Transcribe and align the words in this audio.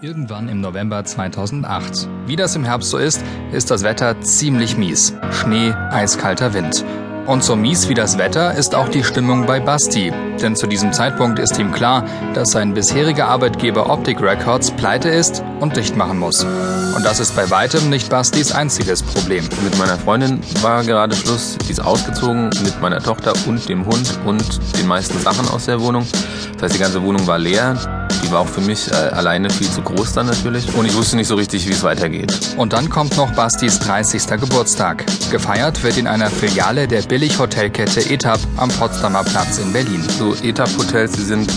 Irgendwann 0.00 0.48
im 0.48 0.60
November 0.60 1.04
2008. 1.04 2.08
Wie 2.24 2.36
das 2.36 2.54
im 2.54 2.62
Herbst 2.62 2.90
so 2.90 2.98
ist, 2.98 3.20
ist 3.50 3.68
das 3.72 3.82
Wetter 3.82 4.20
ziemlich 4.20 4.76
mies. 4.76 5.12
Schnee, 5.32 5.72
eiskalter 5.90 6.54
Wind. 6.54 6.84
Und 7.26 7.42
so 7.42 7.56
mies 7.56 7.88
wie 7.88 7.94
das 7.94 8.16
Wetter 8.16 8.54
ist 8.54 8.76
auch 8.76 8.88
die 8.88 9.02
Stimmung 9.02 9.44
bei 9.46 9.58
Basti. 9.58 10.12
Denn 10.40 10.54
zu 10.54 10.68
diesem 10.68 10.92
Zeitpunkt 10.92 11.40
ist 11.40 11.58
ihm 11.58 11.72
klar, 11.72 12.04
dass 12.32 12.52
sein 12.52 12.74
bisheriger 12.74 13.26
Arbeitgeber 13.26 13.90
Optic 13.90 14.22
Records 14.22 14.70
pleite 14.70 15.08
ist 15.08 15.42
und 15.58 15.76
dicht 15.76 15.96
machen 15.96 16.20
muss. 16.20 16.44
Und 16.44 17.04
das 17.04 17.18
ist 17.18 17.34
bei 17.34 17.50
weitem 17.50 17.90
nicht 17.90 18.08
Bastis 18.08 18.52
einziges 18.52 19.02
Problem. 19.02 19.48
Mit 19.64 19.78
meiner 19.78 19.98
Freundin 19.98 20.40
war 20.62 20.84
gerade 20.84 21.16
Schluss. 21.16 21.58
Die 21.66 21.72
ist 21.72 21.80
ausgezogen 21.80 22.50
mit 22.62 22.80
meiner 22.80 23.00
Tochter 23.00 23.32
und 23.48 23.68
dem 23.68 23.84
Hund 23.84 24.16
und 24.24 24.60
den 24.78 24.86
meisten 24.86 25.18
Sachen 25.18 25.48
aus 25.48 25.66
der 25.66 25.80
Wohnung. 25.80 26.06
Das 26.52 26.62
heißt, 26.62 26.74
die 26.76 26.80
ganze 26.80 27.02
Wohnung 27.02 27.26
war 27.26 27.38
leer. 27.38 27.97
Die 28.22 28.30
war 28.30 28.40
auch 28.40 28.48
für 28.48 28.60
mich 28.60 28.90
äh, 28.90 28.94
alleine 28.94 29.50
viel 29.50 29.70
zu 29.70 29.82
groß 29.82 30.12
dann 30.12 30.26
natürlich. 30.26 30.74
Und 30.74 30.86
ich 30.86 30.94
wusste 30.94 31.16
nicht 31.16 31.28
so 31.28 31.34
richtig, 31.34 31.66
wie 31.68 31.72
es 31.72 31.82
weitergeht. 31.82 32.32
Und 32.56 32.72
dann 32.72 32.88
kommt 32.90 33.16
noch 33.16 33.30
Bastis 33.32 33.78
30. 33.80 34.26
Geburtstag. 34.40 35.04
Gefeiert 35.30 35.82
wird 35.82 35.96
in 35.98 36.06
einer 36.06 36.30
Filiale 36.30 36.88
der 36.88 37.02
Billighotelkette 37.02 38.10
ETAP 38.10 38.40
am 38.56 38.68
Potsdamer 38.70 39.24
Platz 39.24 39.58
in 39.58 39.72
Berlin. 39.72 40.04
So 40.18 40.34
ETAP-Hotels, 40.34 41.12
die 41.12 41.22
sind 41.22 41.50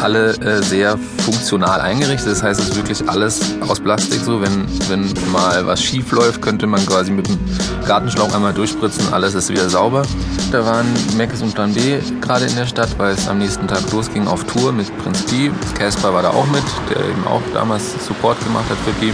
alle 0.00 0.32
äh, 0.38 0.62
sehr 0.62 0.98
funktional 1.18 1.80
eingerichtet. 1.80 2.32
Das 2.32 2.42
heißt, 2.42 2.60
es 2.60 2.70
ist 2.70 2.76
wirklich 2.76 3.08
alles 3.08 3.40
aus 3.60 3.80
Plastik. 3.80 4.20
So, 4.24 4.40
wenn, 4.40 4.66
wenn 4.88 5.12
mal 5.30 5.66
was 5.66 5.82
schief 5.82 6.10
läuft, 6.12 6.42
könnte 6.42 6.66
man 6.66 6.84
quasi 6.84 7.10
mit 7.10 7.28
dem 7.28 7.38
Gartenschlauch 7.86 8.34
einmal 8.34 8.52
durchspritzen, 8.52 9.12
alles 9.12 9.34
ist 9.34 9.48
wieder 9.48 9.68
sauber. 9.68 10.02
Da 10.50 10.64
waren 10.64 10.86
Meckes 11.16 11.42
und 11.42 11.54
Plan 11.54 11.74
B 11.74 11.98
gerade 12.20 12.44
in 12.46 12.54
der 12.56 12.66
Stadt, 12.66 12.88
weil 12.98 13.14
es 13.14 13.28
am 13.28 13.38
nächsten 13.38 13.66
Tag 13.66 13.90
losging 13.92 14.26
auf 14.26 14.44
Tour 14.44 14.72
mit 14.72 14.86
Prinz 14.98 15.22
Pi. 15.22 15.50
Casper 15.82 16.14
war 16.14 16.22
da 16.22 16.30
auch 16.30 16.46
mit, 16.46 16.62
der 16.90 17.04
eben 17.04 17.26
auch 17.26 17.42
damals 17.52 18.06
Support 18.06 18.38
gemacht 18.44 18.66
hat 18.70 18.78
für 18.84 18.92
Pi. 19.00 19.12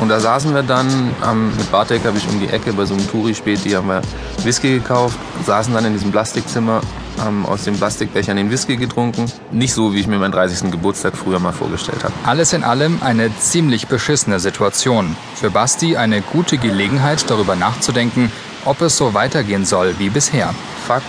Und 0.00 0.08
da 0.08 0.18
saßen 0.18 0.52
wir 0.52 0.64
dann, 0.64 0.88
ähm, 1.24 1.56
mit 1.56 1.70
Bartek 1.70 2.04
habe 2.04 2.18
ich 2.18 2.28
um 2.28 2.40
die 2.40 2.48
Ecke 2.48 2.72
bei 2.72 2.84
so 2.84 2.94
einem 2.94 3.08
Touri 3.08 3.36
späti 3.36 3.70
haben 3.70 3.86
wir 3.86 4.02
Whisky 4.42 4.80
gekauft, 4.80 5.16
saßen 5.44 5.72
dann 5.72 5.84
in 5.84 5.92
diesem 5.92 6.10
Plastikzimmer 6.10 6.80
haben 7.20 7.46
aus 7.46 7.62
den 7.62 7.76
Plastikbechern 7.76 8.36
den 8.36 8.50
Whisky 8.50 8.76
getrunken. 8.76 9.30
Nicht 9.52 9.74
so, 9.74 9.94
wie 9.94 10.00
ich 10.00 10.08
mir 10.08 10.18
meinen 10.18 10.32
30. 10.32 10.72
Geburtstag 10.72 11.16
früher 11.16 11.38
mal 11.38 11.52
vorgestellt 11.52 12.02
habe. 12.02 12.12
Alles 12.24 12.52
in 12.52 12.64
allem 12.64 12.98
eine 13.00 13.30
ziemlich 13.38 13.86
beschissene 13.86 14.40
Situation. 14.40 15.16
Für 15.36 15.50
Basti 15.50 15.96
eine 15.96 16.20
gute 16.20 16.58
Gelegenheit, 16.58 17.30
darüber 17.30 17.54
nachzudenken, 17.54 18.32
ob 18.64 18.82
es 18.82 18.96
so 18.96 19.14
weitergehen 19.14 19.64
soll 19.64 19.94
wie 19.98 20.10
bisher. 20.10 20.52
Fuck, 20.88 21.04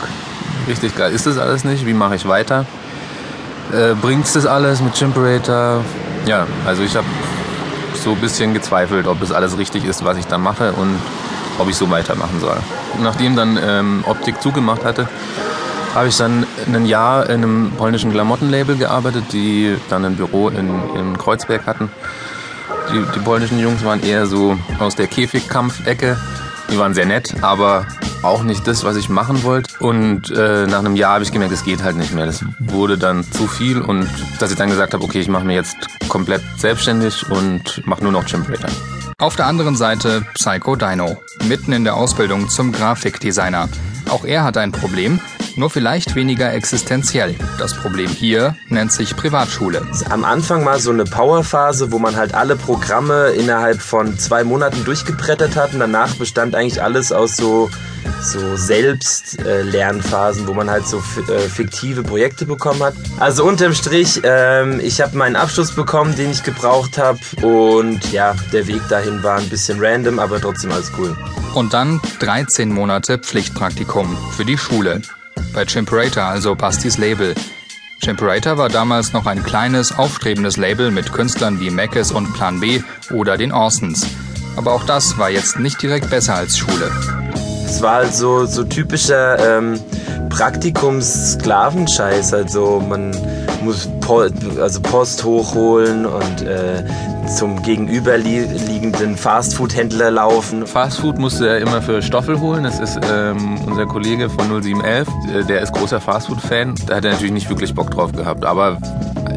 richtig 0.68 0.96
geil 0.96 1.12
ist 1.14 1.26
das 1.26 1.40
alles 1.40 1.64
nicht. 1.64 1.88
Wie 1.88 1.96
mache 1.96 2.16
ich 2.16 2.28
weiter? 2.28 2.68
Äh, 3.74 3.96
bringt's 4.02 4.34
das 4.34 4.46
alles 4.46 4.82
mit 4.82 4.94
Chimperator? 4.94 5.84
Ja, 6.26 6.48
also 6.66 6.84
ich 6.84 6.96
habe 6.96 7.08
so 7.96 8.12
ein 8.12 8.18
bisschen 8.18 8.54
gezweifelt, 8.54 9.08
ob 9.08 9.22
es 9.22 9.32
alles 9.32 9.58
richtig 9.58 9.86
ist, 9.86 10.06
was 10.06 10.18
ich 10.18 10.26
da 10.28 10.38
mache 10.38 10.72
und 10.74 10.96
ob 11.60 11.68
ich 11.70 11.76
so 11.76 11.90
weitermachen 11.90 12.40
soll. 12.40 12.58
Nachdem 13.02 13.36
dann 13.36 13.60
ähm, 13.62 14.04
Optik 14.06 14.42
zugemacht 14.42 14.86
hatte, 14.86 15.08
habe 15.96 16.08
ich 16.08 16.18
dann 16.18 16.46
ein 16.68 16.86
Jahr 16.86 17.30
in 17.30 17.44
einem 17.44 17.72
polnischen 17.72 18.12
Klamottenlabel 18.12 18.78
gearbeitet, 18.78 19.26
die 19.34 19.76
dann 19.90 20.06
ein 20.06 20.16
Büro 20.16 20.50
in, 20.50 20.70
in 20.96 21.18
Kreuzberg 21.18 21.66
hatten. 21.66 21.90
Die, 22.92 23.04
die 23.16 23.20
polnischen 23.20 23.60
Jungs 23.60 23.84
waren 23.84 24.02
eher 24.02 24.28
so 24.28 24.58
aus 24.80 24.96
der 24.96 25.08
Käfigkampfecke. 25.08 26.18
Die 26.72 26.78
waren 26.78 26.94
sehr 26.94 27.06
nett, 27.06 27.34
aber 27.42 27.86
auch 28.24 28.44
nicht 28.44 28.68
das, 28.68 28.84
was 28.84 28.96
ich 28.96 29.10
machen 29.10 29.44
wollte. 29.44 29.74
Und 29.80 30.32
äh, 30.32 30.68
nach 30.68 30.80
einem 30.80 30.96
Jahr 30.96 31.14
habe 31.14 31.24
ich 31.24 31.32
gemerkt, 31.32 31.54
es 31.54 31.64
geht 31.64 31.84
halt 31.84 31.98
nicht 31.98 32.14
mehr. 32.14 32.26
Das 32.26 32.44
wurde 32.60 32.98
dann 32.98 33.24
zu 33.24 33.48
viel 33.48 33.82
und 33.82 34.10
dass 34.40 34.52
ich 34.52 34.58
dann 34.58 34.70
gesagt 34.70 34.94
habe, 34.94 35.04
okay, 35.04 35.20
ich 35.20 35.28
mache 35.28 35.46
mir 35.46 35.56
jetzt 35.56 35.78
komplett 36.10 36.42
selbstständig 36.58 37.30
und 37.30 37.86
mache 37.86 38.04
nur 38.04 38.12
noch 38.12 38.26
Chimperator. 38.26 38.70
Auf 39.20 39.36
der 39.36 39.48
anderen 39.48 39.76
Seite 39.76 40.24
Psycho 40.36 40.76
Dino, 40.76 41.18
mitten 41.48 41.74
in 41.74 41.84
der 41.84 41.96
Ausbildung 41.96 42.50
zum 42.50 42.72
Grafikdesigner. 42.72 43.68
Auch 44.10 44.26
er 44.26 44.44
hat 44.44 44.58
ein 44.58 44.72
Problem, 44.72 45.20
nur 45.58 45.70
vielleicht 45.70 46.16
weniger 46.16 46.54
existenziell. 46.54 47.36
Das 47.58 47.76
Problem 47.76 48.10
hier 48.10 48.56
nennt 48.70 48.92
sich 48.92 49.16
Privatschule. 49.16 49.82
Am 50.10 50.24
Anfang 50.24 50.64
mal 50.64 50.80
so 50.80 50.92
eine 50.92 51.04
Powerphase, 51.04 51.92
wo 51.92 52.00
man 52.00 52.16
halt 52.16 52.34
alle 52.34 52.56
Programme 52.56 53.30
innerhalb 53.30 53.82
von 53.82 54.18
zwei 54.18 54.44
Monaten 54.44 54.86
durchgebrettert 54.86 55.56
hat 55.56 55.74
und 55.74 55.80
danach 55.80 56.16
bestand 56.16 56.56
eigentlich 56.56 56.82
alles 56.82 57.12
aus 57.12 57.36
so 57.36 57.70
so 58.22 58.56
Selbstlernphasen, 58.56 60.48
wo 60.48 60.54
man 60.54 60.70
halt 60.70 60.88
so 60.88 60.98
äh, 60.98 61.40
fiktive 61.50 62.04
Projekte 62.04 62.46
bekommen 62.46 62.82
hat. 62.82 62.96
Also 63.20 63.46
unterm 63.46 63.74
Strich, 63.74 64.22
ähm, 64.24 64.80
ich 64.82 65.02
habe 65.02 65.18
meinen 65.18 65.36
Abschluss 65.36 65.74
bekommen, 65.74 66.16
den 66.16 66.32
ich 66.32 66.44
gebraucht 66.44 66.98
habe 66.98 67.20
und 67.42 68.12
ja, 68.12 68.36
der 68.52 68.68
Weg 68.68 68.82
dahin 68.90 69.24
war 69.24 69.38
ein 69.38 69.50
bisschen 69.50 69.80
random, 69.80 70.20
aber 70.20 70.40
trotzdem 70.42 70.72
alles 70.72 70.92
cool. 70.98 71.16
Und 71.54 71.74
dann 71.74 72.02
13 72.20 72.72
Monate 72.72 73.18
Pflichtpraktikum 73.18 74.18
für 74.36 74.46
die 74.46 74.58
Schule 74.58 75.02
bei 75.54 75.66
Chimperator, 75.66 76.24
also 76.24 76.56
Bastis 76.56 76.98
Label. 76.98 77.36
Chimperator 78.02 78.58
war 78.58 78.70
damals 78.70 79.14
noch 79.14 79.26
ein 79.26 79.44
kleines, 79.44 79.98
aufstrebendes 79.98 80.58
Label 80.58 80.92
mit 80.92 81.12
Künstlern 81.12 81.60
wie 81.60 81.70
Mackes 81.70 82.12
und 82.12 82.34
Plan 82.34 82.60
B 82.60 82.82
oder 83.12 83.38
den 83.38 83.52
Orsons. 83.52 84.06
Aber 84.56 84.74
auch 84.74 84.86
das 84.86 85.18
war 85.18 85.30
jetzt 85.30 85.60
nicht 85.60 85.82
direkt 85.82 86.10
besser 86.10 86.36
als 86.36 86.58
Schule. 86.58 86.92
Es 87.66 87.82
war 87.82 87.96
halt 87.96 88.14
so, 88.14 88.46
so 88.46 88.64
typischer 88.64 89.58
ähm, 89.58 89.80
Praktikums-Sklavenscheiß. 90.30 92.34
Also 92.34 92.80
man 92.80 93.12
muss 93.62 93.90
po 94.02 94.26
also 94.62 94.82
Post 94.82 95.24
hochholen 95.24 96.06
und 96.06 96.42
äh, 96.42 96.84
zum 97.28 97.62
gegenüberliegenden 97.62 99.18
Fastfood-Händler 99.18 100.12
laufen. 100.12 100.66
Fastfood 100.66 101.18
musste 101.18 101.50
er 101.50 101.58
immer 101.60 101.82
für 101.82 102.02
Stoffel 102.02 102.40
holen. 102.40 102.64
Das 102.64 102.80
ist 102.80 103.00
ähm, 103.12 103.60
unser 103.66 103.86
Kollege 103.86 104.30
von 104.30 104.48
0711. 104.62 105.08
Äh, 105.08 105.44
der 105.44 105.62
ist 105.62 105.74
großer 105.74 106.00
Fastfood-Fan. 106.00 106.76
Da 106.88 106.96
hat 106.96 107.06
er 107.06 107.12
natürlich 107.12 107.34
nicht 107.34 107.50
wirklich 107.50 107.74
Bock 107.74 107.92
drauf 107.92 108.12
gehabt, 108.12 108.46
aber 108.46 108.78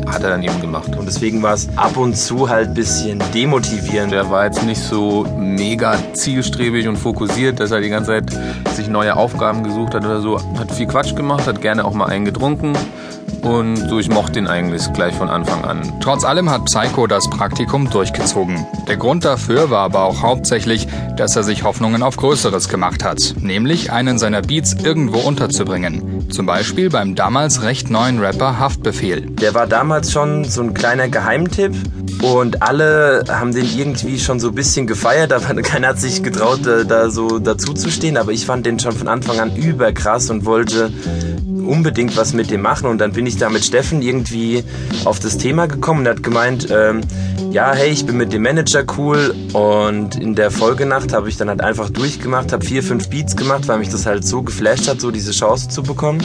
hat 0.07 0.23
er 0.23 0.31
dann 0.31 0.43
eben 0.43 0.61
gemacht. 0.61 0.97
Und 0.97 1.07
deswegen 1.07 1.43
war 1.43 1.55
es 1.55 1.69
ab 1.77 1.97
und 1.97 2.17
zu 2.17 2.49
halt 2.49 2.69
ein 2.69 2.75
bisschen 2.75 3.23
demotivierend. 3.35 4.13
Der 4.13 4.31
war 4.31 4.45
jetzt 4.45 4.63
nicht 4.65 4.81
so 4.81 5.27
mega 5.37 5.97
zielstrebig 6.13 6.89
und 6.89 6.97
fokussiert, 6.97 7.61
dass 7.61 7.71
er 7.71 7.81
die 7.81 7.91
ganze 7.91 8.11
Zeit 8.11 8.31
sich 8.75 8.89
neue 8.89 9.17
Aufgaben 9.17 9.63
gesucht 9.63 9.95
hat 9.95 10.05
oder 10.05 10.21
so. 10.21 10.41
Hat 10.59 10.73
viel 10.73 10.87
Quatsch 10.87 11.15
gemacht, 11.15 11.47
hat 11.47 11.61
gerne 11.61 11.85
auch 11.85 11.95
mal 11.95 12.07
einen 12.07 12.25
getrunken 12.25 12.77
und 13.43 13.77
so, 13.77 13.99
ich 13.99 14.09
mochte 14.09 14.39
ihn 14.39 14.47
eigentlich 14.47 14.93
gleich 14.93 15.15
von 15.15 15.29
Anfang 15.29 15.65
an. 15.65 15.93
Trotz 16.01 16.25
allem 16.25 16.51
hat 16.51 16.67
Psycho 16.67 17.07
das 17.07 17.29
Praktikum 17.31 17.89
durchgezogen. 17.91 18.67
Der 18.89 18.97
Grund 18.97 19.25
dafür 19.25 19.71
war 19.71 19.81
aber 19.81 20.05
auch 20.05 20.23
hauptsächlich, 20.23 20.87
dass 21.17 21.37
er 21.37 21.43
sich 21.43 21.65
Hoffnungen 21.65 22.03
auf 22.03 22.17
Größeres 22.17 22.69
gemacht 22.69 23.05
hat, 23.05 23.35
nämlich 23.41 23.93
einen 23.93 24.19
seiner 24.19 24.43
Beats 24.43 24.75
irgendwo 24.85 25.19
unterzubringen. 25.19 26.29
Zum 26.31 26.47
Beispiel 26.47 26.91
beim 26.91 27.15
damals 27.15 27.63
recht 27.63 27.91
neuen 27.91 28.21
Rapper 28.21 28.59
Haftbefehl. 28.59 29.23
Der 29.23 29.55
war 29.55 29.67
damals 29.67 30.13
schon 30.13 30.45
so 30.45 30.63
ein 30.63 30.75
kleiner 30.75 31.09
Geheimtipp 31.09 31.75
und 32.23 32.63
alle 32.63 33.25
haben 33.29 33.53
den 33.53 33.67
irgendwie 33.67 34.19
schon 34.19 34.39
so 34.41 34.49
ein 34.49 34.55
bisschen 34.55 34.87
gefeiert, 34.87 35.33
aber 35.33 35.55
keiner 35.63 35.89
hat 35.89 35.99
sich 35.99 36.23
getraut, 36.23 36.61
da 36.65 37.11
so 37.11 37.39
dazu 37.39 37.73
zu 37.73 37.91
stehen. 37.91 38.17
Aber 38.17 38.33
ich 38.33 38.47
fand 38.47 38.67
den 38.67 38.79
schon 38.79 38.93
von 38.93 39.09
Anfang 39.09 39.41
an 39.41 39.57
überkrass 39.57 40.31
und 40.31 40.45
wollte 40.45 40.93
unbedingt 41.61 42.17
was 42.17 42.33
mit 42.33 42.51
dem 42.51 42.63
machen. 42.63 42.87
Und 42.87 42.99
dann 42.99 43.13
bin 43.13 43.27
ich 43.27 43.37
da 43.37 43.49
mit 43.49 43.65
Steffen 43.65 44.03
irgendwie 44.03 44.65
auf 45.05 45.19
das 45.21 45.39
Thema 45.39 45.67
gekommen 45.67 46.01
und 46.01 46.09
hat 46.09 46.23
gemeint, 46.23 46.69
ähm, 46.71 47.03
ja, 47.51 47.73
hey, 47.75 47.91
ich 47.91 48.07
bin 48.07 48.17
mit 48.17 48.33
dem 48.33 48.43
Manager 48.43 48.85
cool. 48.97 49.35
Und 49.53 50.17
in 50.17 50.35
der 50.35 50.51
Folgenacht 50.51 51.13
habe 51.13 51.29
ich 51.29 51.37
dann 51.37 51.49
halt 51.49 51.61
einfach 51.61 51.91
durchgemacht, 51.91 52.53
habe 52.53 52.65
vier, 52.65 52.83
fünf 52.83 53.09
Beats 53.09 53.37
gemacht, 53.37 53.69
weil 53.69 53.79
mich 53.79 53.89
das 53.89 54.07
halt 54.07 54.25
so 54.25 54.43
geflasht 54.43 54.89
hat, 54.89 55.01
so 55.01 55.11
diese 55.11 55.33
Chance 55.33 55.69
zu 55.69 55.83
bekommen. 55.83 56.23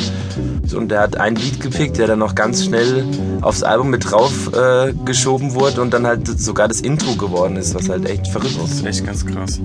Und 0.76 0.92
er 0.92 1.02
hat 1.02 1.18
einen 1.18 1.36
Beat 1.36 1.60
gepickt, 1.60 1.98
der 1.98 2.08
dann 2.08 2.20
noch 2.20 2.36
ganz 2.36 2.66
schnell 2.66 3.06
aufs 3.42 3.64
Album 3.64 3.90
mit 3.90 4.10
drauf 4.10 4.52
äh, 4.54 4.94
geschoben 5.06 5.54
wurde 5.54 5.82
und 5.82 5.94
dann 5.94 6.08
halt 6.08 6.28
sogar 6.40 6.68
das 6.68 6.82
Intro 6.82 7.16
geworden 7.16 7.56
ist, 7.56 7.76
was 7.76 7.90
halt 7.90 8.10
echt 8.10 8.28
verrückt 8.28 8.56
ist 8.66 8.86
echt 8.86 9.06
ganz 9.06 9.26
krass. 9.26 9.60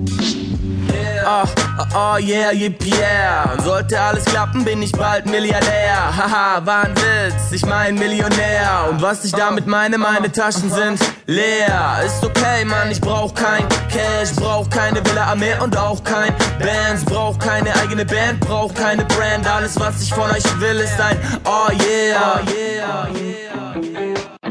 Oh, 1.33 1.45
oh, 1.79 1.85
oh 1.95 2.17
yeah, 2.17 2.51
yippie 2.51 2.91
yeah. 2.91 3.57
Sollte 3.63 3.97
alles 3.97 4.25
klappen, 4.25 4.65
bin 4.65 4.81
ich 4.81 4.91
bald 4.91 5.25
Milliardär. 5.25 5.95
Haha, 6.17 6.65
war 6.65 6.83
ein 6.83 6.95
Witz, 6.97 7.53
ich 7.53 7.65
mein 7.65 7.95
Millionär. 7.95 8.87
Und 8.89 9.01
was 9.01 9.23
ich 9.23 9.31
damit 9.31 9.65
meine, 9.65 9.97
meine 9.97 10.29
Taschen 10.29 10.69
sind 10.69 10.99
leer. 11.27 12.01
Ist 12.05 12.21
okay, 12.21 12.65
Mann, 12.65 12.91
ich 12.91 12.99
brauch 12.99 13.33
kein 13.33 13.65
Cash, 13.87 14.35
brauch 14.35 14.69
keine 14.69 15.05
Villa 15.05 15.31
am 15.31 15.39
Meer 15.39 15.61
und 15.61 15.77
auch 15.77 16.03
kein 16.03 16.33
Bands. 16.59 17.05
Brauch 17.05 17.39
keine 17.39 17.73
eigene 17.77 18.03
Band, 18.05 18.41
brauch 18.41 18.73
keine 18.73 19.05
Brand. 19.05 19.47
Alles, 19.47 19.79
was 19.79 20.01
ich 20.01 20.13
von 20.13 20.29
euch 20.31 20.43
will, 20.59 20.81
ist 20.81 20.99
ein 20.99 21.17
Oh 21.45 21.71
yeah. 21.71 22.35
Oh 22.35 22.51
yeah. 22.51 22.60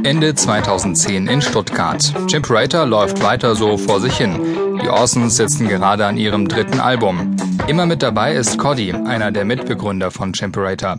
Ende 0.02 0.35
2010 0.35 1.26
in 1.26 1.43
Stuttgart. 1.43 2.14
Chip 2.26 2.49
Rater 2.49 2.87
läuft 2.87 3.23
weiter 3.23 3.55
so 3.55 3.76
vor 3.76 4.00
sich 4.00 4.17
hin. 4.17 4.79
Die 4.82 4.88
Orsons 4.88 5.37
sitzen 5.37 5.69
gerade 5.69 6.06
an 6.06 6.17
ihrem 6.17 6.49
dritten 6.49 6.81
Album. 6.81 7.37
Immer 7.69 7.85
mit 7.85 8.02
dabei 8.02 8.35
ist 8.35 8.56
Coddy, 8.58 8.93
einer 8.93 9.31
der 9.31 9.44
Mitbegründer 9.44 10.11
von 10.11 10.32
Chimperator. 10.32 10.99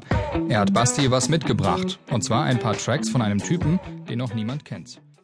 Er 0.49 0.59
hat 0.59 0.73
Basti 0.73 1.09
was 1.09 1.29
mitgebracht. 1.29 1.99
Und 2.11 2.23
zwar 2.23 2.43
ein 2.43 2.59
paar 2.59 2.77
Tracks 2.77 3.09
von 3.09 3.23
einem 3.23 3.39
Typen, 3.39 3.79
den 4.07 4.19
noch 4.19 4.35
niemand 4.35 4.65
kennt. 4.65 5.01